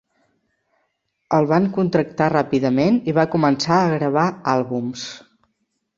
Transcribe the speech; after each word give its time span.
El 1.39 1.49
van 1.51 1.67
contractar 1.75 2.31
ràpidament 2.35 2.99
i 3.13 3.15
va 3.21 3.29
començar 3.37 3.77
a 3.83 3.95
gravar 3.95 4.29
àlbums. 4.59 5.05